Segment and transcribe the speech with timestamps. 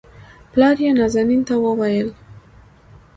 [0.51, 2.09] پلار يې نازنين ته وويل